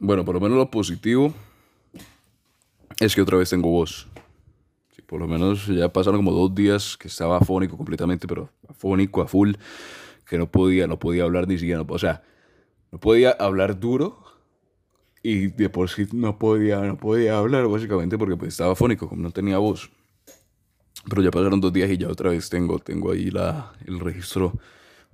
[0.00, 1.34] Bueno, por lo menos lo positivo
[3.00, 4.06] es que otra vez tengo voz.
[4.94, 9.22] Sí, por lo menos ya pasaron como dos días que estaba afónico completamente, pero afónico
[9.22, 9.54] a full,
[10.24, 12.22] que no podía, no podía hablar ni siquiera, o sea,
[12.92, 14.22] no podía hablar duro
[15.20, 19.22] y de por sí no podía, no podía hablar básicamente porque pues estaba afónico, como
[19.22, 19.90] no tenía voz.
[21.08, 24.52] Pero ya pasaron dos días y ya otra vez tengo, tengo ahí la, el registro,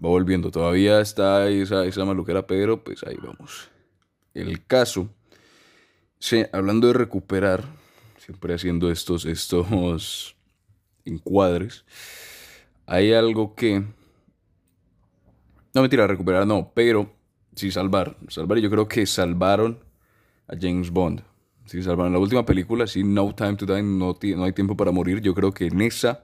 [0.02, 0.50] va volviendo.
[0.50, 3.73] Todavía está esa, esa maluquera, pero pues ahí vamos.
[4.34, 5.08] El caso,
[6.18, 7.64] sí, hablando de recuperar,
[8.18, 10.36] siempre haciendo estos, estos
[11.04, 11.84] encuadres,
[12.84, 13.84] hay algo que...
[15.72, 17.12] No mentira, recuperar no, pero
[17.54, 18.16] sí salvar.
[18.28, 19.78] Salvar, yo creo que salvaron
[20.48, 21.22] a James Bond.
[21.66, 24.90] Sí, salvaron la última película, sí, No Time to Die, no, no hay tiempo para
[24.90, 25.20] morir.
[25.20, 26.23] Yo creo que en esa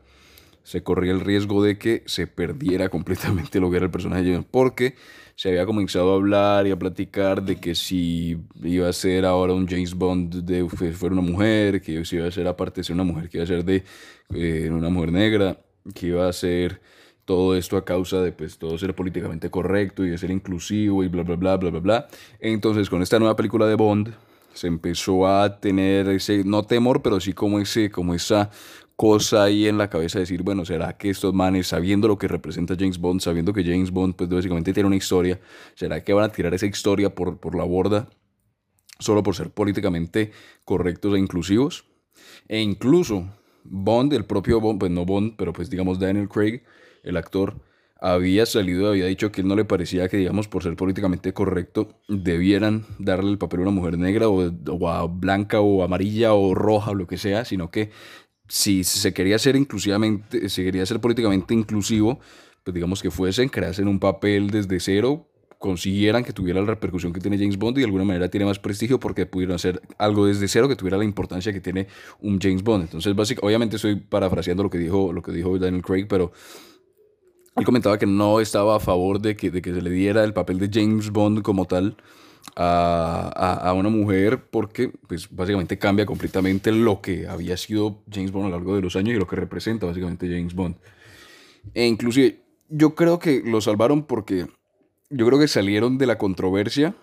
[0.71, 4.33] se corría el riesgo de que se perdiera completamente lo que era el personaje de
[4.35, 4.95] James porque
[5.35, 9.53] se había comenzado a hablar y a platicar de que si iba a ser ahora
[9.53, 12.95] un James Bond de fuera una mujer, que si iba a ser aparte de ser
[12.95, 13.83] una mujer, que iba a ser de
[14.33, 15.59] eh, una mujer negra,
[15.93, 16.81] que iba a ser
[17.25, 21.09] todo esto a causa de pues todo ser políticamente correcto y de ser inclusivo y
[21.09, 22.09] bla bla bla bla bla bla.
[22.39, 24.15] Entonces con esta nueva película de Bond
[24.53, 28.51] se empezó a tener ese no temor, pero sí como ese como esa
[29.01, 32.29] cosa ahí en la cabeza de decir, bueno, ¿será que estos manes, sabiendo lo que
[32.29, 35.41] representa James Bond, sabiendo que James Bond, pues básicamente tiene una historia,
[35.75, 38.11] ¿será que van a tirar esa historia por, por la borda
[38.99, 40.33] solo por ser políticamente
[40.67, 41.87] correctos e inclusivos?
[42.47, 43.27] E incluso
[43.65, 46.61] Bond, el propio Bond, pues no Bond, pero pues digamos Daniel Craig,
[47.03, 47.55] el actor,
[48.03, 52.03] había salido, había dicho que él no le parecía que, digamos, por ser políticamente correcto,
[52.07, 56.55] debieran darle el papel a una mujer negra o, o a blanca o amarilla o
[56.55, 57.91] roja o lo que sea, sino que
[58.51, 62.19] si se quería ser inclusivamente, se quería ser políticamente inclusivo,
[62.65, 67.21] pues digamos que fuesen, creasen un papel desde cero, consiguieran que tuviera la repercusión que
[67.21, 70.49] tiene James Bond y de alguna manera tiene más prestigio porque pudieron hacer algo desde
[70.49, 71.87] cero que tuviera la importancia que tiene
[72.19, 72.83] un James Bond.
[72.83, 76.33] Entonces, básicamente, obviamente estoy parafraseando lo que dijo, lo que dijo Daniel Craig, pero
[77.55, 80.33] él comentaba que no estaba a favor de que, de que se le diera el
[80.33, 81.97] papel de James Bond como tal
[82.57, 88.47] a, a, una mujer porque pues básicamente cambia completamente lo que había sido James Bond
[88.47, 90.77] a lo largo de los años y lo que representa básicamente James Bond.
[91.75, 94.47] E inclusive yo creo que lo salvaron porque
[95.11, 96.95] yo creo que salieron de la controversia,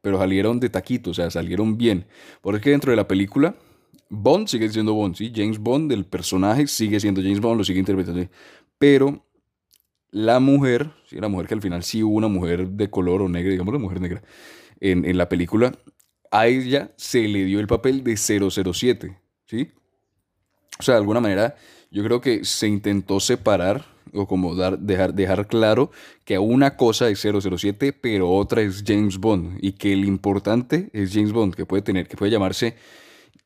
[0.00, 2.06] pero salieron de taquito, o sea, salieron bien.
[2.40, 3.54] Porque dentro de la película,
[4.08, 5.32] Bond sigue siendo Bond, ¿sí?
[5.34, 8.28] James Bond, el personaje, sigue siendo James Bond, lo sigue interpretando.
[8.78, 9.24] Pero
[10.10, 13.28] la mujer, sí, la mujer que al final sí hubo una mujer de color o
[13.28, 14.22] negra, digamos la mujer negra,
[14.80, 15.72] en, en la película,
[16.30, 19.70] a ella se le dio el papel de 007, ¿sí?
[20.78, 21.56] O sea, de alguna manera,
[21.90, 25.90] yo creo que se intentó separar o como dar, dejar, dejar claro
[26.24, 31.12] que una cosa es 007, pero otra es James Bond y que el importante es
[31.12, 32.76] James Bond, que puede tener, que puede llamarse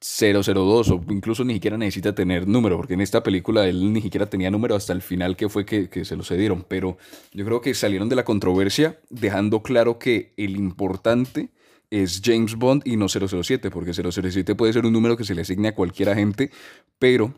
[0.03, 4.27] 002 o incluso ni siquiera necesita tener número, porque en esta película él ni siquiera
[4.27, 6.99] tenía número hasta el final que fue que, que se lo cedieron, pero
[7.33, 11.51] yo creo que salieron de la controversia dejando claro que el importante
[11.91, 15.43] es James Bond y no 007, porque 007 puede ser un número que se le
[15.43, 16.51] asigne a cualquier agente,
[16.99, 17.35] pero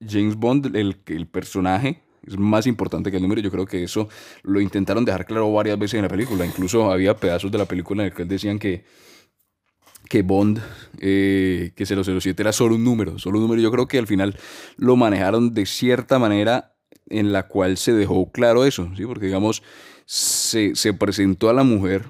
[0.00, 3.40] James Bond, el, el personaje, es más importante que el número.
[3.40, 4.08] Yo creo que eso
[4.42, 6.46] lo intentaron dejar claro varias veces en la película.
[6.46, 8.84] Incluso había pedazos de la película en el que decían que
[10.08, 10.60] que Bond,
[11.00, 13.62] eh, que 007 era solo un número, solo un número.
[13.62, 14.36] Yo creo que al final
[14.76, 16.74] lo manejaron de cierta manera
[17.08, 19.04] en la cual se dejó claro eso, ¿sí?
[19.04, 19.62] Porque digamos,
[20.06, 22.04] se, se presentó a la mujer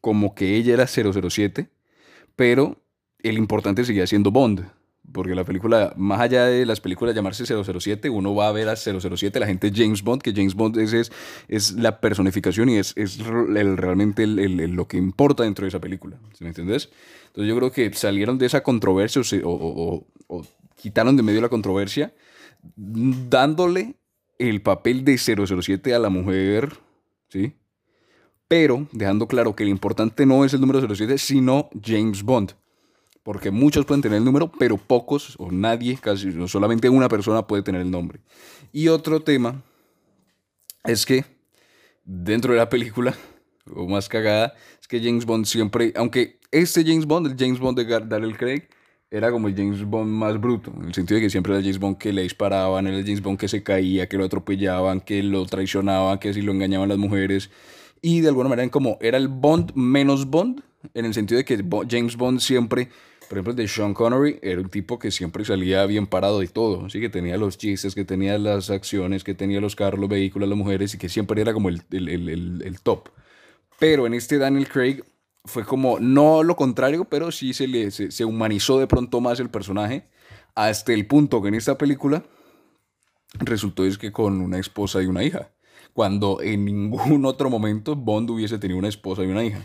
[0.00, 1.68] como que ella era 007,
[2.36, 2.82] pero
[3.22, 4.68] el importante seguía siendo Bond.
[5.12, 8.76] Porque la película, más allá de las películas llamarse 007, uno va a ver a
[8.76, 11.12] 007, la gente James Bond, que James Bond es, es,
[11.48, 15.68] es la personificación y es, es el, realmente el, el, lo que importa dentro de
[15.68, 16.18] esa película.
[16.40, 16.90] ¿Me entiendes?
[17.26, 20.46] Entonces yo creo que salieron de esa controversia o, o, o,
[20.76, 22.14] quitaron de medio la controversia
[22.74, 23.96] dándole
[24.38, 26.72] el papel de 007 a la mujer,
[27.28, 27.54] ¿sí?
[28.48, 32.52] Pero dejando claro que lo importante no es el número 07, sino James Bond
[33.22, 37.62] porque muchos pueden tener el número, pero pocos o nadie, casi solamente una persona puede
[37.62, 38.20] tener el nombre.
[38.72, 39.62] Y otro tema
[40.84, 41.24] es que
[42.04, 43.14] dentro de la película,
[43.74, 47.78] o más cagada, es que James Bond siempre, aunque este James Bond, el James Bond
[47.78, 48.68] de Daniel Craig,
[49.10, 51.64] era como el James Bond más bruto, en el sentido de que siempre era el
[51.64, 55.00] James Bond que le disparaban, era el James Bond que se caía, que lo atropellaban,
[55.00, 57.50] que lo traicionaban, que si lo engañaban las mujeres.
[58.00, 60.62] Y de alguna manera como era el Bond menos Bond,
[60.94, 62.88] en el sentido de que James Bond siempre
[63.32, 66.90] por ejemplo, de Sean Connery era un tipo que siempre salía bien parado de todo,
[66.90, 67.00] ¿sí?
[67.00, 70.58] que tenía los chistes, que tenía las acciones, que tenía los carros, los vehículos, las
[70.58, 73.08] mujeres y que siempre era como el, el, el, el top.
[73.78, 75.02] Pero en este Daniel Craig
[75.46, 79.48] fue como, no lo contrario, pero sí se, le, se, humanizó de pronto más el
[79.48, 80.10] personaje,
[80.54, 82.24] hasta el punto que en esta película
[83.38, 85.52] resultó es que con una esposa y una hija,
[85.94, 89.64] cuando en ningún otro momento Bond hubiese tenido una esposa y una hija.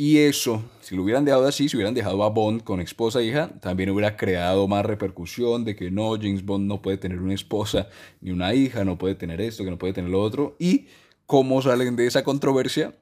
[0.00, 3.24] Y eso, si lo hubieran dejado así, si hubieran dejado a Bond con esposa e
[3.24, 7.34] hija, también hubiera creado más repercusión de que no, James Bond no puede tener una
[7.34, 7.88] esposa
[8.20, 10.54] ni una hija, no puede tener esto, que no puede tener lo otro.
[10.60, 10.86] Y
[11.26, 12.94] cómo salen de esa controversia,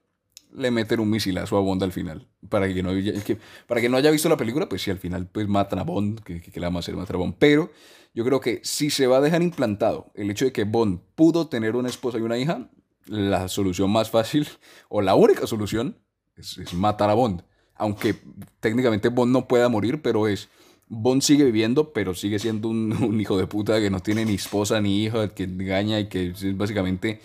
[0.57, 2.29] le meten un misilazo a Bond al final.
[2.49, 5.27] Para que no, que, para que no haya visto la película, pues si al final
[5.27, 7.35] pues matan a Bond, que, que, le vamos a hacer matar a Bond.
[7.39, 7.71] Pero
[8.15, 11.49] yo creo que si se va a dejar implantado el hecho de que Bond pudo
[11.49, 12.71] tener una esposa y una hija,
[13.05, 14.49] la solución más fácil,
[14.89, 15.99] o la única solución,
[16.37, 17.43] es, matar a Bond.
[17.75, 18.15] Aunque
[18.61, 20.49] técnicamente Bond no pueda morir, pero es...
[20.89, 24.81] Bond sigue viviendo, pero sigue siendo un, hijo de puta que no tiene ni esposa
[24.81, 27.21] ni hijo, que engaña y que es básicamente,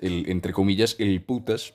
[0.00, 1.74] el, entre comillas, el putas.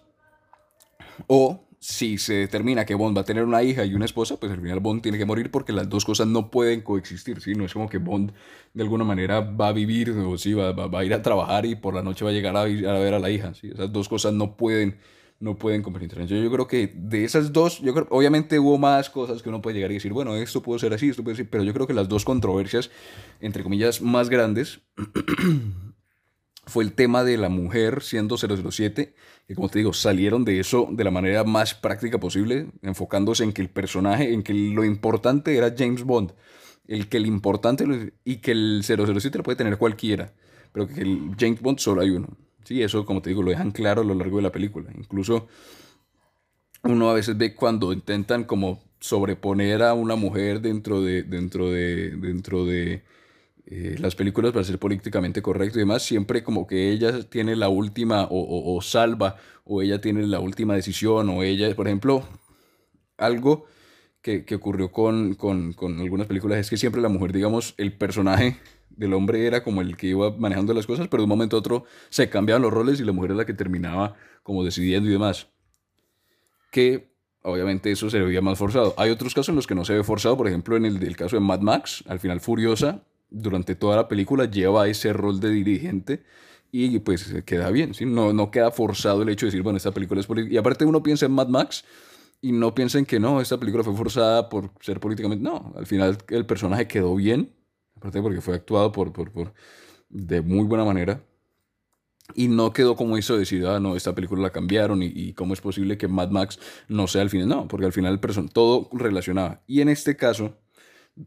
[1.28, 4.52] O si se determina que Bond va a tener una hija y una esposa, pues
[4.52, 7.54] al final Bond tiene que morir porque las dos cosas no pueden coexistir, ¿sí?
[7.54, 8.34] No es como que Bond
[8.74, 11.76] de alguna manera va a vivir o sí, va, va, a ir a trabajar y
[11.76, 13.70] por la noche va a llegar a, a ver a la hija, ¿sí?
[13.70, 14.98] Esas dos cosas no pueden
[15.40, 18.78] no pueden competir entre Yo, yo creo que de esas dos, yo creo, obviamente hubo
[18.78, 21.38] más cosas que uno puede llegar y decir, bueno, esto puede ser así, esto puede
[21.38, 22.92] ser, pero yo creo que las dos controversias,
[23.40, 24.82] entre comillas, más grandes,
[26.66, 29.14] fue el tema de la mujer siendo 007,
[29.48, 33.54] que como te digo, salieron de eso de la manera más práctica posible, enfocándose en
[33.54, 36.34] que el personaje, en que lo importante era James Bond,
[36.86, 40.34] el que el importante, y que el 007 lo puede tener cualquiera,
[40.74, 42.28] pero que el James Bond solo hay uno.
[42.64, 44.92] Sí, eso, como te digo, lo dejan claro a lo largo de la película.
[44.98, 45.48] Incluso
[46.84, 52.12] uno a veces ve cuando intentan como sobreponer a una mujer dentro de, dentro de,
[52.12, 53.04] dentro de
[53.66, 57.70] eh, las películas para ser políticamente correcto y demás, siempre como que ella tiene la
[57.70, 62.24] última o, salva o ella tiene la última decisión o ella, por ejemplo,
[63.18, 63.66] algo
[64.22, 68.58] que, ocurrió con, con, con algunas películas es que siempre la mujer, digamos, el personaje
[69.00, 71.60] del hombre era como el que iba manejando las cosas, pero de un momento a
[71.60, 75.14] otro se cambiaban los roles y la mujer era la que terminaba como decidiendo y
[75.14, 75.48] demás.
[76.70, 77.10] Que
[77.42, 78.94] obviamente eso se veía más forzado.
[78.98, 81.38] Hay otros casos en los que no se ve forzado, por ejemplo en el, caso
[81.38, 86.24] de Mad Max, al final Furiosa, durante toda la película lleva ese rol de dirigente
[86.70, 88.06] y pues queda bien, ¿sí?
[88.06, 90.54] no, no queda forzado el hecho de decir, bueno, esta película es política.
[90.54, 91.86] Y aparte uno piensa en Mad Max
[92.42, 95.42] y no piensa en que no, esta película fue forzada por ser políticamente.
[95.42, 97.54] No, al final el personaje quedó bien
[98.00, 99.54] aparte porque fue actuado por, por, por,
[100.10, 101.24] de muy buena manera.
[102.36, 105.62] Y no quedó como hizo decir, ah, no, esta película la cambiaron y, cómo es
[105.62, 107.48] posible que Mad Max no sea al final.
[107.48, 109.64] No, porque al final el todo relacionaba.
[109.66, 110.56] Y en este caso,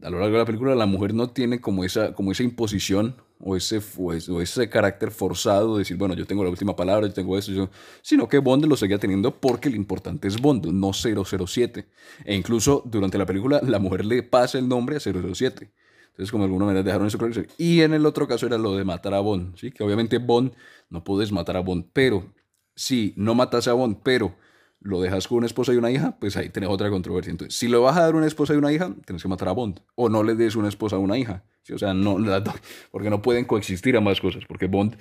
[0.01, 3.17] a lo largo de la película, la mujer no tiene como esa, como esa imposición
[3.37, 7.13] o ese, o ese carácter forzado de decir, bueno, yo tengo la última palabra, yo
[7.13, 7.69] tengo esto,
[8.01, 11.85] sino que Bond lo seguía teniendo porque lo importante es Bond, no 007.
[12.23, 15.69] E incluso durante la película, la mujer le pasa el nombre a 007.
[16.13, 17.33] Entonces, como de alguna manera dejaron eso claro.
[17.57, 19.71] Y en el otro caso era lo de matar a Bond, ¿sí?
[19.71, 20.51] Que obviamente Bond,
[20.91, 22.31] no puedes matar a Bond, pero
[22.75, 24.35] si no matas a Bond, pero
[24.79, 27.31] lo dejas con una esposa y una hija, pues ahí tenés otra controversia.
[27.31, 29.53] Entonces, si lo vas a dar una esposa y una hija, tienes que matar a
[29.53, 29.79] Bond.
[29.95, 31.43] O no le des una esposa a una hija.
[31.73, 31.95] O sea,
[32.91, 34.43] porque no pueden coexistir ambas cosas.
[34.47, 34.97] Porque Bond,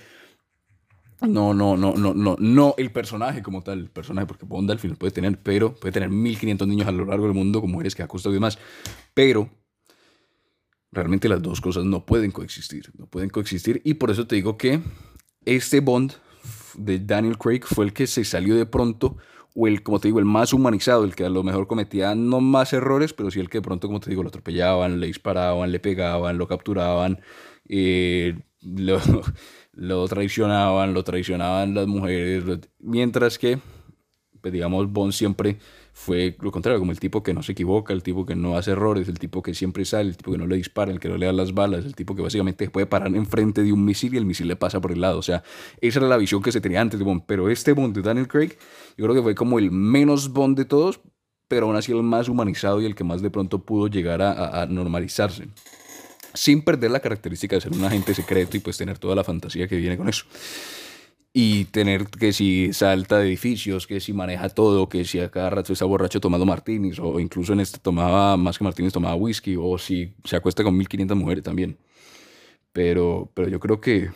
[1.20, 4.78] no, no, no, no, no, no el personaje como tal, el personaje, porque Bond al
[4.78, 7.94] final puede tener, pero puede tener 1500 niños a lo largo del mundo con mujeres
[7.94, 8.58] que ha costado y demás.
[9.14, 9.50] Pero
[10.92, 13.80] Realmente las dos cosas no pueden coexistir, no pueden coexistir.
[13.84, 14.80] Y por eso te digo que
[15.44, 16.12] este Bond
[16.74, 19.16] de Daniel Craig fue el que se salió de pronto
[19.54, 22.40] o el, como te digo, el más humanizado, el que a lo mejor cometía no
[22.40, 25.72] más errores, pero sí el que de pronto, como te digo, lo atropellaban, le disparaban,
[25.72, 27.20] le pegaban, lo capturaban,
[27.68, 29.00] eh, lo,
[29.72, 32.44] lo, traicionaban, lo traicionaban las mujeres,
[32.78, 33.58] mientras que,
[34.40, 35.58] pues, digamos, Bond siempre
[35.94, 38.70] fue lo contrario, como el tipo que no se equivoca, el tipo que no hace
[38.70, 41.18] errores, el tipo que siempre sale, el tipo que no le dispara, el que no
[41.18, 44.16] le da las balas, el tipo que básicamente puede parar enfrente de un misil y
[44.16, 45.18] el misil le pasa por el lado.
[45.18, 45.42] O sea,
[45.80, 47.24] esa era la visión que se tenía antes de Bond.
[47.26, 48.56] Pero este Bond de Daniel Craig,
[48.96, 51.00] yo creo que fue como el menos Bond de todos,
[51.46, 54.62] pero aún así el más humanizado y el que más de pronto pudo llegar a,
[54.62, 55.48] a normalizarse
[56.34, 59.68] sin perder la característica de ser un agente secreto y pues tener toda la fantasía
[59.68, 60.24] que viene con eso
[61.34, 65.50] y tener que si salta de edificios, que si maneja todo, que si a cada
[65.50, 69.56] rato está borracho tomando martinis, o incluso en este tomaba más que martinis, tomaba whisky,
[69.58, 71.78] o si se acuesta con 1500 mujeres también.
[72.72, 74.10] Pero, pero yo creo que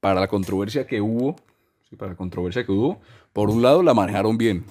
[0.00, 1.36] para la controversia que hubo,
[1.90, 3.00] sí, para la controversia que hubo,
[3.32, 4.64] por un lado la manejaron bien.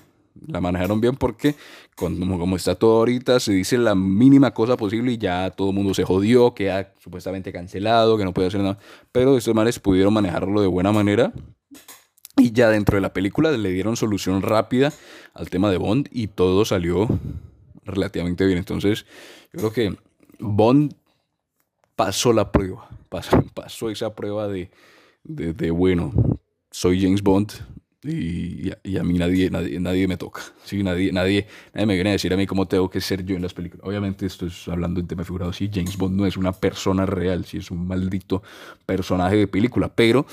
[0.48, 1.56] La manejaron bien porque,
[1.96, 5.76] como, como está todo ahorita, se dice la mínima cosa posible y ya todo el
[5.76, 8.78] mundo se jodió, queda supuestamente cancelado, que no puede hacer nada.
[9.12, 11.34] Pero estos manes pudieron manejarlo de buena manera
[12.38, 14.94] Y ya dentro de la película le dieron solución rápida
[15.34, 17.08] al tema de Bond y todo salió
[17.84, 18.60] relativamente bien.
[18.60, 19.06] Entonces,
[19.52, 19.98] yo creo que
[20.40, 20.94] Bond
[21.96, 24.70] pasó la prueba, pasó, pasó esa prueba de,
[25.24, 26.14] de, bueno,
[26.72, 27.54] soy James Bond
[28.04, 30.42] y, a mí nadie, nadie, nadie me toca.
[30.64, 33.36] Sí, nadie, nadie, nadie me viene a decir a mí cómo tengo que ser yo
[33.36, 33.86] en las películas.
[33.86, 35.52] Obviamente esto es hablando en tema figurado.
[35.52, 38.44] Sí, James Bond no es una persona real, sí es un maldito
[38.86, 40.26] personaje de película, pero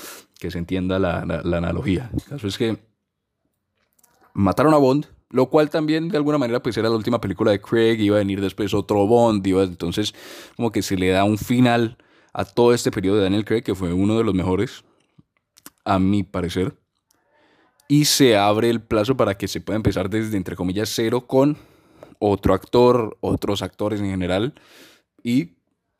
[0.45, 2.11] que se entienda la, analogía.
[2.13, 2.77] El caso es que
[4.35, 7.59] mataron a Bond, lo cual también de alguna manera pues era la última película de
[7.59, 10.13] Craig, iba a venir después otro Bond, iba, entonces
[10.55, 11.97] como que se le da un final
[12.31, 14.83] a todo este periodo de Daniel Craig, que fue uno de los mejores,
[15.83, 16.75] a mi parecer.
[17.87, 21.57] Y se abre el plazo para que se pueda empezar desde, entre comillas, cero con
[22.19, 24.53] otro actor, otros actores en general,
[25.23, 25.54] y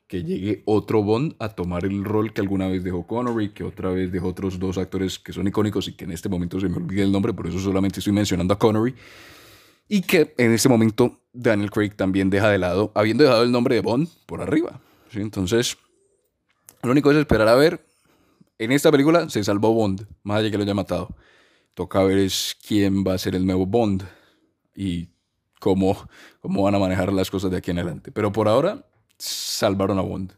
[0.08, 3.90] que llegue otro Bond a tomar el rol que alguna vez dejó Connery, que otra
[3.90, 6.78] vez dejó otros dos actores que son icónicos y que en este momento se me
[6.78, 8.94] olvida el nombre, por eso solamente estoy mencionando a Connery.
[9.88, 13.76] Y que en este momento Daniel Craig también deja de lado, habiendo dejado el nombre
[13.76, 14.80] de Bond por arriba.
[15.12, 15.22] ¿sí?
[15.22, 15.78] Entonces,
[16.84, 17.86] lo único es esperar a ver.
[18.58, 21.16] En esta película se salvó Bond, más allá que lo haya matado.
[21.74, 24.04] Toca ver es quién va a ser el nuevo Bond
[24.76, 25.10] y
[25.60, 26.08] cómo,
[26.40, 28.12] cómo van a manejar las cosas de aquí en adelante.
[28.12, 28.86] Pero por ahora
[29.20, 30.34] salvaron a Bond.